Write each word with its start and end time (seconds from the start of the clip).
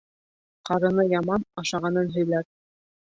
Ҡарыны 0.69 1.05
яман 1.11 1.45
ашағанын 1.63 2.09
һөйләр. 2.17 2.49